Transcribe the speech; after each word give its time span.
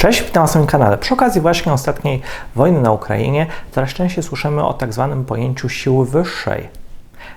Cześć, 0.00 0.22
witam 0.22 0.42
na 0.42 0.46
swoim 0.46 0.66
kanale. 0.66 0.98
Przy 0.98 1.14
okazji 1.14 1.40
właśnie 1.40 1.72
ostatniej 1.72 2.22
wojny 2.56 2.80
na 2.80 2.92
Ukrainie 2.92 3.46
coraz 3.72 3.90
częściej 3.90 4.24
słyszymy 4.24 4.64
o 4.64 4.74
tak 4.74 4.92
zwanym 4.92 5.24
pojęciu 5.24 5.68
siły 5.68 6.06
wyższej. 6.06 6.68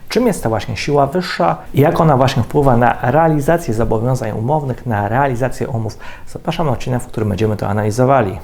Czym 0.09 0.27
jest 0.27 0.43
ta 0.43 0.49
właśnie 0.49 0.77
siła 0.77 1.07
wyższa 1.07 1.57
i 1.73 1.81
jak 1.81 2.01
ona 2.01 2.17
właśnie 2.17 2.43
wpływa 2.43 2.77
na 2.77 2.97
realizację 3.01 3.73
zobowiązań 3.73 4.31
umownych, 4.31 4.85
na 4.85 5.09
realizację 5.09 5.67
umów? 5.67 5.97
Zapraszam 6.27 6.65
na 6.65 6.71
odcinek, 6.71 7.01
w 7.01 7.07
którym 7.07 7.29
będziemy 7.29 7.57
to 7.57 7.67
analizowali. 7.67 8.39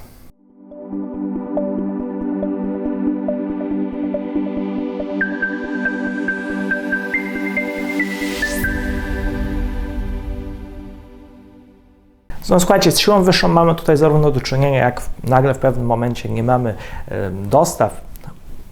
No 12.50 12.60
słuchajcie, 12.60 12.92
z 12.92 13.00
siłą 13.00 13.24
wyższą 13.24 13.48
mamy 13.48 13.76
tutaj 13.76 13.98
zarówno 13.98 14.32
do 14.32 14.42
czynienia, 14.42 14.78
jak 14.78 15.02
nagle 15.24 15.54
w 15.54 15.58
pewnym 15.58 15.86
momencie 15.86 16.30
nie 16.30 16.44
mamy 16.44 16.76
dostaw 17.32 18.02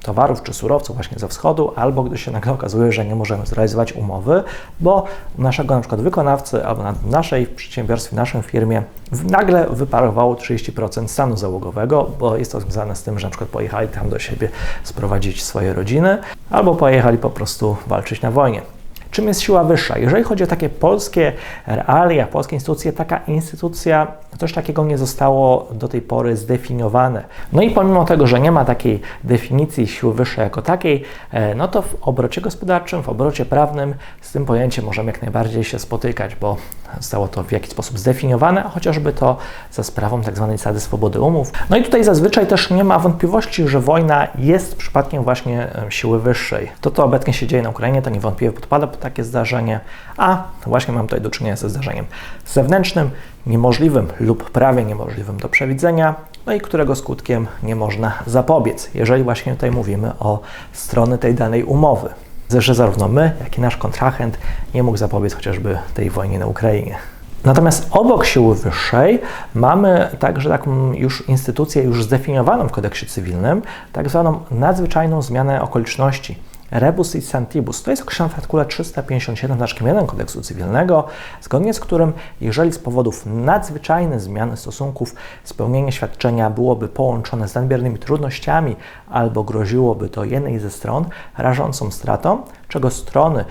towarów 0.03 0.44
czy 0.44 0.53
surowców 0.53 0.95
właśnie 0.95 1.20
ze 1.20 1.27
wschodu, 1.27 1.73
albo 1.76 2.03
gdy 2.03 2.17
się 2.17 2.31
nagle 2.31 2.53
okazuje, 2.53 2.91
że 2.91 3.05
nie 3.05 3.16
możemy 3.16 3.45
zrealizować 3.45 3.94
umowy, 3.94 4.44
bo 4.80 5.05
naszego 5.38 5.76
na 5.76 5.81
przykład 5.81 6.02
wykonawcy 6.02 6.66
albo 6.66 6.84
na 6.84 6.94
naszej 7.05 7.48
przedsiębiorstwie, 7.48 8.16
naszej 8.16 8.41
firmie 8.41 8.84
nagle 9.30 9.67
wyparowało 9.70 10.36
30% 10.36 11.08
stanu 11.08 11.38
załogowego, 11.38 12.09
bo 12.20 12.38
jest 12.38 12.52
to 12.52 12.62
związane 12.62 12.95
z 12.95 13.03
tym, 13.03 13.20
że 13.20 13.28
na 13.28 13.31
przykład 13.31 13.50
pojechali 13.50 13.88
tam 13.88 14.09
do 14.09 14.20
siebie 14.20 14.50
sprowadzić 14.84 15.44
swoje 15.44 15.73
rodziny, 15.73 16.17
albo 16.50 16.75
pojechali 16.75 17.17
po 17.17 17.30
prostu 17.30 17.78
walczyć 17.88 18.22
na 18.22 18.31
wojnie. 18.31 18.62
Czym 19.11 19.27
jest 19.27 19.41
siła 19.41 19.63
wyższa? 19.63 19.97
Jeżeli 19.97 20.23
chodzi 20.23 20.43
o 20.43 20.47
takie 20.47 20.70
polskie 20.70 21.34
realia, 21.67 22.27
polskie 22.27 22.55
instytucje, 22.55 22.94
taka 22.94 23.17
instytucja, 23.17 24.08
coś 24.38 24.53
takiego 24.53 24.86
nie 24.86 24.97
zostało 24.97 25.67
do 25.72 25.88
tej 25.88 26.02
pory 26.02 26.38
zdefiniowane. 26.38 27.23
No 27.53 27.61
i 27.61 27.72
pomimo 27.72 28.05
tego, 28.05 28.27
że 28.27 28.39
nie 28.39 28.52
ma 28.52 28.66
takiej 28.66 29.02
definicji 29.23 29.88
siły 29.88 30.14
wyższej 30.14 30.44
jako 30.44 30.61
takiej, 30.61 31.03
e, 31.31 31.55
no 31.55 31.67
to 31.67 31.81
w 31.81 31.95
obrocie 32.02 32.41
gospodarczym, 32.41 33.03
w 33.03 33.09
obrocie 33.09 33.45
prawnym 33.45 33.95
z 34.22 34.31
tym 34.31 34.45
pojęciem 34.45 34.86
możemy 34.86 35.11
jak 35.11 35.21
najbardziej 35.21 35.64
się 35.64 35.80
spotykać, 35.80 36.36
bo 36.36 36.58
zostało 36.99 37.27
to 37.27 37.44
w 37.44 37.52
jakiś 37.52 37.69
sposób 37.71 37.99
zdefiniowane, 37.99 38.64
a 38.64 38.69
chociażby 38.69 39.14
to 39.14 39.38
za 39.71 39.83
sprawą 39.83 40.23
tzw. 40.23 40.45
Tak 40.47 40.58
zasady 40.58 40.80
swobody 40.80 41.21
umów. 41.21 41.52
No 41.69 41.77
i 41.77 41.83
tutaj 41.83 42.03
zazwyczaj 42.03 42.47
też 42.47 42.69
nie 42.69 42.83
ma 42.83 42.99
wątpliwości, 42.99 43.67
że 43.67 43.80
wojna 43.80 44.27
jest 44.38 44.75
przypadkiem 44.75 45.23
właśnie 45.23 45.75
e, 45.75 45.92
siły 45.92 46.19
wyższej. 46.19 46.71
To, 46.81 46.92
co 46.92 47.03
obecnie 47.03 47.33
się 47.33 47.47
dzieje 47.47 47.64
na 47.64 47.69
Ukrainie, 47.69 48.02
to 48.02 48.09
niewątpliwie 48.09 48.53
podpada 48.53 48.88
pod 48.88 48.97
takie 49.00 49.23
zdarzenie, 49.23 49.80
a 50.17 50.44
właśnie 50.66 50.94
mam 50.94 51.08
tutaj 51.08 51.22
do 51.22 51.30
czynienia 51.30 51.56
ze 51.56 51.70
zdarzeniem 51.70 52.06
zewnętrznym, 52.45 53.09
niemożliwym 53.45 54.08
lub 54.20 54.52
prawie 54.52 54.86
niemożliwym 54.86 55.38
do 55.38 55.50
przewidzenia, 55.50 56.16
no 56.45 56.54
i 56.54 56.62
którego 56.62 56.95
skutkiem 56.95 57.48
nie 57.64 57.76
można 57.76 58.14
zapobiec, 58.26 58.89
jeżeli 58.94 59.23
właśnie 59.23 59.54
tutaj 59.54 59.72
mówimy 59.72 60.12
o 60.20 60.39
strony 60.73 61.17
tej 61.17 61.36
danej 61.36 61.64
umowy. 61.64 62.09
Że 62.58 62.76
zarówno 62.76 63.08
my, 63.08 63.31
jak 63.44 63.58
i 63.58 63.62
nasz 63.62 63.78
kontrahent 63.78 64.38
nie 64.73 64.84
mógł 64.84 64.98
zapobiec 64.98 65.34
chociażby 65.34 65.78
tej 65.94 66.09
wojnie 66.09 66.39
na 66.39 66.45
Ukrainie. 66.45 66.98
Natomiast 67.45 67.88
obok 67.92 68.26
siły 68.26 68.56
wyższej 68.56 69.22
mamy 69.56 70.09
także 70.20 70.50
taką 70.50 70.94
już 70.94 71.30
instytucję 71.30 71.84
już 71.84 72.04
zdefiniowaną 72.04 72.67
w 72.67 72.72
kodeksie 72.72 73.06
cywilnym, 73.06 73.61
tak 73.94 74.09
zwaną 74.09 74.39
nadzwyczajną 74.52 75.22
zmianę 75.22 75.61
okoliczności 75.61 76.39
rebus 76.72 77.16
i 77.16 77.22
santibus. 77.22 77.84
To 77.84 77.92
jest 77.92 78.04
określone 78.04 78.30
w 78.30 78.36
artykule 78.36 78.66
357 78.66 79.58
znaczkiem 79.58 79.88
1 79.88 80.08
kodeksu 80.08 80.42
cywilnego, 80.42 81.08
zgodnie 81.42 81.73
z 81.73 81.80
którym, 81.80 82.14
jeżeli 82.42 82.72
z 82.72 82.80
powodów 82.80 83.26
nadzwyczajnych 83.26 84.22
zmiany 84.22 84.58
stosunków 84.58 85.16
spełnienie 85.44 85.92
świadczenia 85.92 86.50
byłoby 86.50 86.88
połączone 86.88 87.48
z 87.48 87.56
nadmiernymi 87.56 88.00
trudnościami 88.00 88.76
albo 89.10 89.44
groziłoby 89.44 90.10
to 90.10 90.23
jednej 90.23 90.60
ze 90.60 90.72
stron 90.72 91.06
rażącą 91.38 91.92
stratą, 91.92 92.42
czego 92.67 92.89
strony 92.89 93.45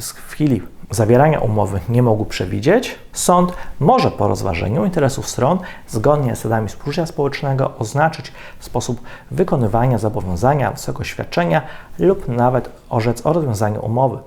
w 0.00 0.30
chwili 0.30 0.62
zawierania 0.90 1.40
umowy 1.40 1.80
nie 1.88 2.02
mógł 2.02 2.24
przewidzieć, 2.24 2.98
sąd 3.12 3.52
może 3.80 4.10
po 4.10 4.28
rozważeniu 4.28 4.84
interesów 4.84 5.28
stron 5.28 5.58
zgodnie 5.88 6.36
z 6.36 6.38
zasadami 6.38 6.68
współżycia 6.68 7.06
społecznego 7.06 7.72
oznaczyć 7.78 8.32
sposób 8.60 9.00
wykonywania 9.30 9.98
zobowiązania 9.98 10.70
wysokość 10.70 11.10
świadczenia 11.10 11.62
lub 11.98 12.28
nawet 12.28 12.70
orzec 12.88 13.26
o 13.26 13.32
rozwiązaniu 13.32 13.84
umowy. 13.84 14.18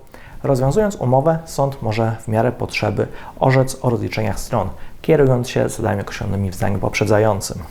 Rozwiązując 0.43 0.95
umowę, 0.95 1.39
sąd 1.45 1.81
może 1.81 2.15
w 2.21 2.27
miarę 2.27 2.51
potrzeby 2.51 3.07
orzec 3.39 3.77
o 3.81 3.89
rozliczeniach 3.89 4.39
stron, 4.39 4.69
kierując 5.01 5.49
się 5.49 5.69
zasadami 5.69 6.01
określonymi 6.01 6.51
w 6.51 6.55
zdaniu 6.55 6.79
poprzedzającym. 6.79 7.63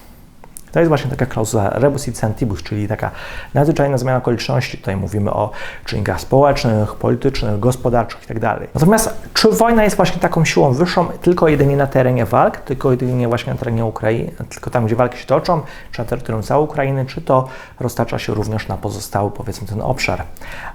To 0.73 0.81
jest 0.81 0.89
właśnie 0.89 1.11
taka 1.11 1.27
klauzula 1.27 1.71
rebus 1.71 2.09
et 2.09 2.19
sentibus, 2.19 2.63
czyli 2.63 2.89
taka 2.89 3.11
nadzwyczajna 3.55 3.99
zmiana 3.99 4.19
okoliczności. 4.19 4.79
Tutaj 4.79 4.97
mówimy 4.97 5.31
o 5.31 5.51
czynnikach 5.85 6.21
społecznych, 6.21 6.95
politycznych, 6.95 7.61
gospodarczych 7.61 8.21
itd. 8.21 8.41
Tak 8.41 8.75
Natomiast 8.75 9.15
czy 9.35 9.49
wojna 9.49 9.85
jest 9.85 9.97
właśnie 9.97 10.21
taką 10.21 10.45
siłą 10.45 10.73
wyższą 10.73 11.07
tylko 11.07 11.49
jedynie 11.49 11.77
na 11.77 11.87
terenie 11.87 12.27
walk, 12.27 12.57
tylko 12.57 12.91
jedynie 12.91 13.29
właśnie 13.29 13.53
na 13.53 13.59
terenie 13.59 13.85
Ukrainy, 13.85 14.33
tylko 14.49 14.71
tam, 14.71 14.87
gdzie 14.87 14.97
walki 14.97 15.19
się 15.19 15.27
toczą, 15.27 15.61
czy 15.93 15.99
na 15.99 16.05
terytorium 16.05 16.43
całej 16.43 16.65
Ukrainy, 16.65 17.07
czy 17.07 17.21
to 17.21 17.49
roztacza 17.81 18.19
się 18.19 18.35
również 18.35 18.69
na 18.69 18.77
pozostały, 18.77 19.31
powiedzmy, 19.31 19.69
ten 19.69 19.83
obszar. 19.83 20.23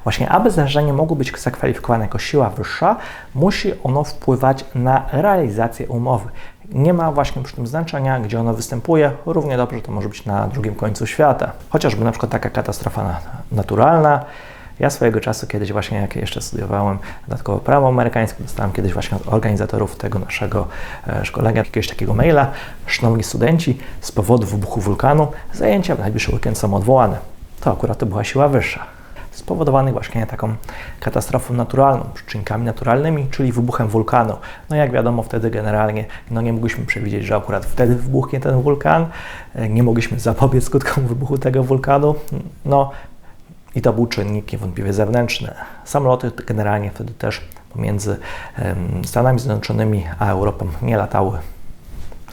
Właśnie, 0.03 0.29
aby 0.29 0.51
zdarzenie 0.51 0.93
mogło 0.93 1.15
być 1.15 1.39
zakwalifikowane 1.39 2.03
jako 2.03 2.19
siła 2.19 2.49
wyższa, 2.49 2.95
musi 3.35 3.73
ono 3.83 4.03
wpływać 4.03 4.65
na 4.75 5.05
realizację 5.11 5.87
umowy 5.87 6.29
nie 6.71 6.93
ma 6.93 7.11
właśnie 7.11 7.43
przy 7.43 7.55
tym 7.55 7.67
znaczenia, 7.67 8.19
gdzie 8.19 8.39
ono 8.39 8.53
występuje. 8.53 9.11
Równie 9.25 9.57
dobrze 9.57 9.81
to 9.81 9.91
może 9.91 10.09
być 10.09 10.25
na 10.25 10.47
drugim 10.47 10.75
końcu 10.75 11.07
świata. 11.07 11.51
Chociażby 11.69 12.05
na 12.05 12.11
przykład 12.11 12.31
taka 12.31 12.49
katastrofa 12.49 13.19
naturalna. 13.51 14.25
Ja 14.79 14.89
swojego 14.89 15.19
czasu 15.19 15.47
kiedyś 15.47 15.71
właśnie, 15.71 15.97
jak 15.97 16.15
jeszcze 16.15 16.41
studiowałem 16.41 16.97
dodatkowo 17.27 17.59
prawo 17.59 17.87
amerykańskie, 17.87 18.43
dostałem 18.43 18.71
kiedyś 18.71 18.93
właśnie 18.93 19.17
od 19.17 19.33
organizatorów 19.33 19.95
tego 19.95 20.19
naszego 20.19 20.67
e, 21.07 21.25
szkolenia 21.25 21.57
jakiegoś 21.57 21.87
takiego 21.87 22.13
maila. 22.13 22.51
Szanowni 22.85 23.23
studenci, 23.23 23.77
z 24.01 24.11
powodu 24.11 24.47
wybuchu 24.47 24.81
wulkanu 24.81 25.27
zajęcia 25.53 25.95
w 25.95 25.99
najbliższy 25.99 26.31
weekend 26.31 26.57
są 26.57 26.73
odwołane. 26.73 27.17
To 27.61 27.71
akurat 27.71 27.97
to 27.97 28.05
była 28.05 28.23
siła 28.23 28.47
wyższa 28.47 28.96
spowodowanych 29.37 29.93
właśnie 29.93 30.25
taką 30.25 30.55
katastrofą 30.99 31.53
naturalną, 31.53 32.05
czynkami 32.27 32.65
naturalnymi, 32.65 33.27
czyli 33.31 33.51
wybuchem 33.51 33.87
wulkanu. 33.87 34.37
No 34.69 34.75
jak 34.75 34.91
wiadomo, 34.91 35.23
wtedy 35.23 35.49
generalnie 35.49 36.05
no 36.31 36.41
nie 36.41 36.53
mogliśmy 36.53 36.85
przewidzieć, 36.85 37.25
że 37.25 37.35
akurat 37.35 37.65
wtedy 37.65 37.95
wybuchnie 37.95 38.39
ten 38.39 38.61
wulkan, 38.61 39.07
e, 39.55 39.69
nie 39.69 39.83
mogliśmy 39.83 40.19
zapobiec 40.19 40.63
skutkom 40.63 41.07
wybuchu 41.13 41.37
tego 41.37 41.63
wulkanu. 41.63 42.15
No 42.65 42.91
i 43.75 43.81
to 43.81 43.93
był 43.93 44.07
czynnik 44.07 44.51
niewątpliwie 44.51 44.93
zewnętrzny. 44.93 45.53
Samoloty 45.85 46.31
generalnie 46.47 46.91
wtedy 46.91 47.13
też 47.13 47.41
pomiędzy 47.73 48.17
Stanami 49.05 49.39
Zjednoczonymi 49.39 50.03
a 50.19 50.29
Europą 50.29 50.67
nie 50.81 50.97
latały 50.97 51.37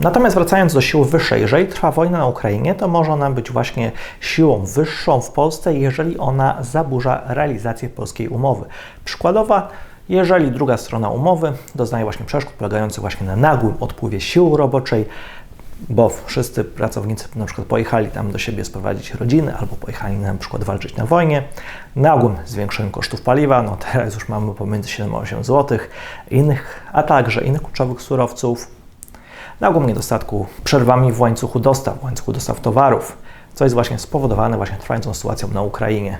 Natomiast 0.00 0.36
wracając 0.36 0.74
do 0.74 0.80
sił 0.80 1.04
wyższej, 1.04 1.40
jeżeli 1.40 1.66
trwa 1.66 1.90
wojna 1.90 2.18
na 2.18 2.26
Ukrainie, 2.26 2.74
to 2.74 2.88
może 2.88 3.12
ona 3.12 3.30
być 3.30 3.50
właśnie 3.50 3.92
siłą 4.20 4.64
wyższą 4.64 5.20
w 5.20 5.30
Polsce, 5.30 5.74
jeżeli 5.74 6.18
ona 6.18 6.56
zaburza 6.60 7.22
realizację 7.26 7.88
polskiej 7.88 8.28
umowy. 8.28 8.64
Przykładowa, 9.04 9.68
jeżeli 10.08 10.50
druga 10.50 10.76
strona 10.76 11.08
umowy 11.10 11.52
doznaje 11.74 12.04
właśnie 12.04 12.26
przeszkód 12.26 12.54
polegających 12.54 13.00
właśnie 13.00 13.26
na 13.26 13.36
nagłym 13.36 13.74
odpływie 13.80 14.20
siły 14.20 14.58
roboczej, 14.58 15.04
bo 15.88 16.10
wszyscy 16.26 16.64
pracownicy 16.64 17.28
na 17.36 17.44
przykład 17.44 17.66
pojechali 17.66 18.08
tam 18.08 18.32
do 18.32 18.38
siebie 18.38 18.64
sprowadzić 18.64 19.14
rodziny 19.14 19.56
albo 19.56 19.76
pojechali 19.76 20.16
na 20.16 20.34
przykład 20.34 20.64
walczyć 20.64 20.96
na 20.96 21.06
wojnie, 21.06 21.42
nagłym 21.96 22.36
zwiększeniem 22.46 22.92
kosztów 22.92 23.20
paliwa, 23.20 23.62
no 23.62 23.76
teraz 23.92 24.14
już 24.14 24.28
mamy 24.28 24.54
pomiędzy 24.54 24.88
7 24.88 25.14
a 25.14 25.18
8 25.18 25.44
zł, 25.44 25.78
innych, 26.30 26.82
a 26.92 27.02
także 27.02 27.44
innych 27.44 27.62
kluczowych 27.62 28.02
surowców, 28.02 28.68
nagłym 29.60 29.86
niedostatku, 29.86 30.46
przerwami 30.64 31.12
w 31.12 31.20
łańcuchu 31.20 31.60
dostaw, 31.60 32.00
w 32.00 32.04
łańcuchu 32.04 32.32
dostaw 32.32 32.60
towarów, 32.60 33.16
co 33.54 33.64
jest 33.64 33.74
właśnie 33.74 33.98
spowodowane 33.98 34.56
właśnie 34.56 34.76
trwającą 34.76 35.14
sytuacją 35.14 35.48
na 35.48 35.62
Ukrainie 35.62 36.18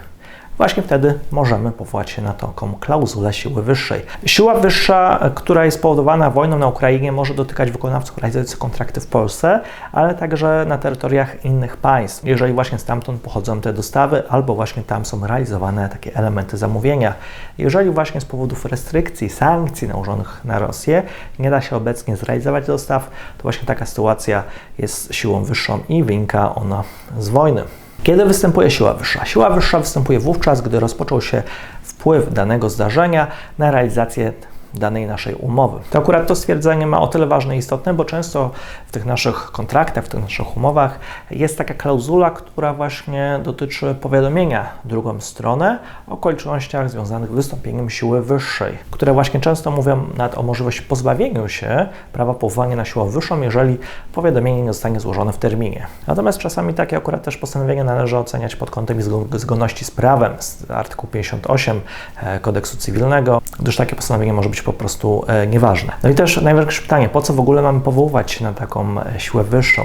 właśnie 0.56 0.83
wtedy 0.83 1.19
możemy 1.31 1.73
powołać 1.73 2.11
się 2.11 2.23
na 2.23 2.33
taką 2.33 2.75
klauzulę 2.81 3.33
siły 3.33 3.62
wyższej. 3.62 4.03
Siła 4.27 4.55
wyższa, 4.55 5.31
która 5.35 5.65
jest 5.65 5.79
spowodowana 5.79 6.31
wojną 6.31 6.59
na 6.59 6.67
Ukrainie, 6.67 7.12
może 7.12 7.35
dotykać 7.35 7.71
wykonawców 7.71 8.19
realizujących 8.19 8.59
kontrakty 8.59 9.01
w 9.01 9.06
Polsce, 9.06 9.61
ale 9.93 10.15
także 10.15 10.65
na 10.69 10.79
terytoriach 10.79 11.45
innych 11.45 11.77
państw, 11.77 12.25
jeżeli 12.25 12.55
właśnie 12.55 12.79
stamtąd 12.79 13.21
pochodzą 13.21 13.61
te 13.61 13.73
dostawy, 13.73 14.23
albo 14.29 14.55
właśnie 14.55 14.83
tam 14.83 15.05
są 15.05 15.27
realizowane 15.27 15.89
takie 15.89 16.17
elementy 16.17 16.56
zamówienia. 16.56 17.15
Jeżeli 17.59 17.91
właśnie 17.91 18.21
z 18.21 18.25
powodów 18.25 18.65
restrykcji, 18.65 19.29
sankcji 19.29 19.89
nałożonych 19.89 20.41
na 20.45 20.59
Rosję 20.59 21.03
nie 21.39 21.51
da 21.51 21.61
się 21.61 21.77
obecnie 21.77 22.17
zrealizować 22.17 22.67
dostaw, 22.67 23.11
to 23.39 23.43
właśnie 23.43 23.67
taka 23.67 23.87
sytuacja 23.87 24.43
jest 24.79 25.15
siłą 25.15 25.45
wyższą 25.45 25.81
i 25.89 26.05
wynika 26.05 26.55
ona 26.55 26.85
z 27.19 27.29
wojny. 27.29 27.62
Kiedy 28.05 28.25
występuje 28.25 28.71
siła 28.71 28.95
wyższa? 28.95 29.25
Siła 29.25 29.51
wyższa 29.51 29.79
występuje 29.79 30.19
wówczas, 30.19 30.61
gdy 30.61 30.81
rozpoczął 30.81 31.21
się 31.21 31.43
wpływ 31.83 32.33
danego 32.33 32.71
zdarzenia 32.71 33.27
na 33.59 33.71
realizację 33.71 34.33
danej 34.75 35.06
naszej 35.06 35.35
umowy. 35.35 35.81
To 35.91 35.99
akurat 35.99 36.26
to 36.26 36.37
stwierdzenie 36.37 36.87
ma 36.87 37.00
o 37.00 37.06
tyle 37.06 37.26
ważne 37.26 37.56
i 37.56 37.59
istotne, 37.59 37.94
bo 37.94 38.05
często 38.05 38.50
w 38.87 38.93
tych 38.93 39.05
naszych 39.05 39.50
kontraktach, 39.53 40.05
w 40.05 40.09
tych 40.09 40.21
naszych 40.21 40.56
umowach 40.56 40.99
jest 41.31 41.59
taka 41.59 41.75
klauzula, 41.75 42.31
która 42.31 42.75
właśnie 42.75 43.41
dotyczy 43.43 43.94
powiadomienia 44.00 44.69
drugą 44.85 45.21
stronę 45.21 45.79
o 46.09 46.12
okolicznościach 46.12 46.91
związanych 46.91 47.31
z 47.31 47.35
wystąpieniem 47.35 47.91
siły 47.91 48.23
wyższej, 48.23 48.79
które 48.91 49.12
właśnie 49.12 49.41
często 49.41 49.71
mówią 49.71 50.06
nawet 50.17 50.38
o 50.38 50.43
możliwości 50.43 50.82
pozbawienia 50.82 51.49
się 51.49 51.88
prawa 52.12 52.35
powołania 52.35 52.77
na 52.77 52.85
siłę 52.85 53.11
wyższą, 53.11 53.41
jeżeli 53.41 53.79
powiadomienie 54.12 54.62
nie 54.62 54.73
zostanie 54.73 55.00
złożone 55.00 55.32
w 55.32 55.38
terminie. 55.38 55.87
Natomiast 56.06 56.38
czasami 56.38 56.75
takie 56.75 56.97
akurat 56.97 57.23
też 57.23 57.37
postanowienie 57.37 57.85
należy 57.85 58.19
oceniać 58.19 58.56
pod 58.56 58.70
kątem 58.70 59.00
zgo- 59.00 59.38
zgodności 59.38 59.85
z 59.85 59.91
prawem, 59.91 60.32
z 60.38 60.70
artykułu 60.70 61.12
58 61.12 61.81
e, 62.23 62.41
kodeksu 62.41 62.77
cywilnego, 62.77 63.41
gdyż 63.61 63.77
takie 63.77 63.97
postanowienie 63.97 64.32
może 64.32 64.49
być 64.49 64.62
po 64.65 64.73
prostu 64.73 65.25
e, 65.27 65.47
nieważne. 65.47 65.93
No 66.03 66.11
i 66.11 66.15
też 66.15 66.41
najważniejsze 66.43 66.83
pytanie, 66.83 67.09
po 67.09 67.23
co 67.23 67.33
w 67.33 67.41
ogóle 67.41 67.63
mamy 67.63 67.81
powoływać 67.81 68.33
się 68.33 68.45
na 68.45 68.53
taką 68.53 69.01
e, 69.01 69.21
siłę 69.21 69.45
wyższą? 69.45 69.83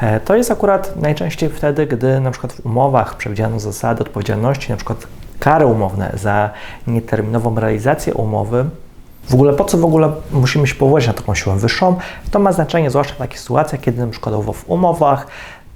E, 0.00 0.20
To 0.20 0.36
jest 0.36 0.50
akurat 0.50 0.96
najczęściej 0.96 1.48
wtedy, 1.48 1.86
gdy 1.86 2.20
na 2.20 2.30
przykład 2.30 2.52
w 2.52 2.66
umowach 2.66 3.16
przewidziano 3.16 3.60
zasady 3.60 4.02
odpowiedzialności, 4.02 4.70
na 4.70 4.76
przykład 4.76 5.06
kary 5.38 5.66
umowne 5.66 6.10
za 6.14 6.50
nieterminową 6.86 7.60
realizację 7.60 8.14
umowy, 8.14 8.64
w 9.24 9.34
ogóle 9.34 9.52
po 9.52 9.64
co 9.64 9.78
w 9.78 9.84
ogóle 9.84 10.12
musimy 10.32 10.66
się 10.66 10.74
powołać 10.74 11.06
na 11.06 11.12
taką 11.12 11.34
siłę 11.34 11.56
wyższą? 11.56 11.96
To 12.30 12.38
ma 12.38 12.52
znaczenie 12.52 12.90
zwłaszcza 12.90 13.14
w 13.14 13.18
takich 13.18 13.40
sytuacjach, 13.40 13.80
kiedy 13.80 14.06
przykład 14.06 14.34
w 14.34 14.64
umowach 14.70 15.26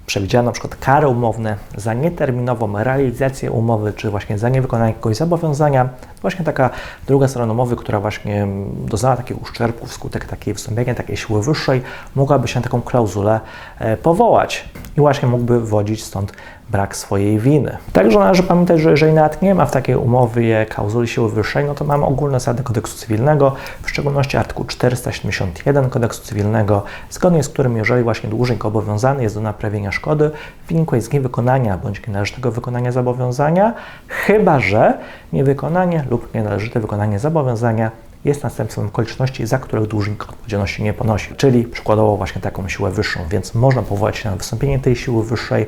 przewidziano 0.07 0.47
na 0.47 0.53
przykład 0.53 0.77
kary 0.77 1.09
umowne 1.09 1.57
za 1.77 1.95
nieterminową 1.95 2.85
realizację 2.85 3.51
umowy, 3.51 3.93
czy 3.93 4.11
właśnie 4.11 4.39
za 4.39 4.49
niewykonanie 4.49 4.91
jakiegoś 4.91 5.17
zobowiązania. 5.17 5.85
To 5.85 6.21
właśnie 6.23 6.45
taka 6.45 6.71
druga 7.07 7.29
strona 7.29 7.53
umowy, 7.53 7.77
która 7.77 8.01
właśnie 8.01 8.47
doznała 8.87 9.17
takiego 9.17 9.41
uszczerbku 9.41 9.87
wskutek 9.87 10.25
takiej 10.25 10.55
wystąpienia, 10.55 10.95
takiej 10.95 11.17
siły 11.17 11.43
wyższej, 11.43 11.83
mogłaby 12.15 12.49
się 12.49 12.61
na 12.61 12.65
taką 12.65 12.83
klauzulę 12.83 13.41
e, 13.79 13.97
powołać 13.97 14.65
i 14.97 15.01
właśnie 15.01 15.29
mógłby 15.29 15.61
wywodzić 15.61 16.05
stąd 16.05 16.33
brak 16.71 16.97
swojej 16.97 17.39
winy. 17.39 17.77
Także 17.93 18.19
należy 18.19 18.43
pamiętać, 18.43 18.81
że 18.81 18.91
jeżeli 18.91 19.13
nawet 19.13 19.43
nie 19.43 19.55
ma 19.55 19.67
w 19.67 19.71
takiej 19.71 19.97
umowie 19.97 20.67
klauzuli 20.67 21.09
siły 21.09 21.31
wyższej, 21.31 21.65
no 21.65 21.75
to 21.75 21.85
mamy 21.85 22.05
ogólne 22.05 22.41
zasady 22.41 22.63
kodeksu 22.63 22.97
cywilnego, 22.97 23.55
w 23.83 23.91
szczególności 23.91 24.37
artykuł 24.37 24.65
471 24.65 25.91
kodeksu 25.91 26.23
cywilnego, 26.23 26.83
zgodnie 27.11 27.43
z 27.43 27.49
którym 27.49 27.77
jeżeli 27.77 28.03
właśnie 28.03 28.31
dłużnik 28.31 28.65
obowiązany 28.65 29.23
jest 29.23 29.35
do 29.35 29.41
naprawienia 29.41 29.93
szkody 29.93 30.31
w 30.65 30.69
wyniku 30.69 31.01
z 31.01 31.13
niewykonania 31.13 31.79
bądź 31.79 32.07
nienależytego 32.07 32.51
wykonania 32.51 32.93
zobowiązania, 32.93 33.75
chyba 34.09 34.61
że 34.61 34.99
niewykonanie 35.33 36.05
lub 36.11 36.35
nienależyte 36.35 36.81
wykonanie 36.81 37.19
zobowiązania 37.19 37.91
jest 38.27 38.43
następstwem 38.43 38.87
okoliczności, 38.87 39.47
za 39.47 39.59
których 39.59 39.87
dłużnik 39.87 40.23
odpowiedzialności 40.23 40.83
nie 40.83 40.93
ponosi, 40.93 41.35
czyli 41.37 41.65
przykładowo 41.65 42.17
właśnie 42.17 42.43
taką 42.43 42.69
siłę 42.69 42.91
wyższą, 42.91 43.21
więc 43.31 43.55
można 43.55 43.83
powołać 43.83 44.17
się 44.17 44.31
na 44.31 44.37
wystąpienie 44.37 44.79
tej 44.79 44.97
siły 44.97 45.25
wyższej 45.25 45.67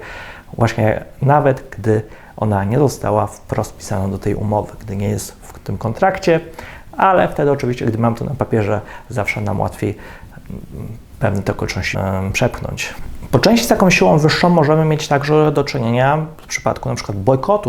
właśnie 0.56 1.04
nawet 1.22 1.64
gdy 1.78 2.02
ona 2.36 2.64
nie 2.64 2.78
została 2.78 3.26
wprost 3.26 3.72
wpisana 3.72 4.08
do 4.08 4.18
tej 4.18 4.34
umowy, 4.34 4.72
gdy 4.80 4.96
nie 4.96 5.08
jest 5.08 5.32
w 5.32 5.58
tym 5.58 5.78
kontrakcie, 5.78 6.40
ale 6.96 7.28
wtedy 7.28 7.50
oczywiście, 7.50 7.86
gdy 7.86 7.98
mam 7.98 8.14
to 8.14 8.24
na 8.24 8.34
papierze, 8.34 8.80
zawsze 9.08 9.40
nam 9.40 9.60
łatwiej 9.60 9.96
mm, 10.50 10.88
pewne 11.18 11.42
te 11.42 11.52
okoliczności 11.52 11.98
przepchnąć. 12.32 12.94
Po 13.30 13.38
części 13.38 13.64
z 13.66 13.68
taką 13.68 13.90
siłą 13.90 14.18
wyższą 14.18 14.48
możemy 14.48 14.84
mieć 14.84 15.08
także 15.08 15.52
do 15.52 15.64
czynienia 15.64 16.26
w 16.36 16.46
przypadku 16.46 16.94
przykład 16.94 17.18
bojkotu 17.18 17.66